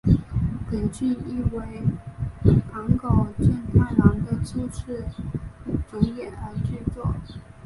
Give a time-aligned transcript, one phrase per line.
[0.71, 1.83] 本剧亦为
[2.71, 5.05] 坂口健太郎的初次
[5.91, 6.31] 主演
[6.65, 7.13] 剧作。